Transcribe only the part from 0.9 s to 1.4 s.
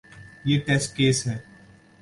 Case ہے۔